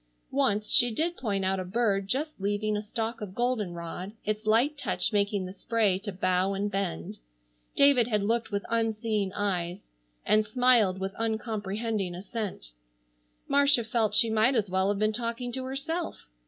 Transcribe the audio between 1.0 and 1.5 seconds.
point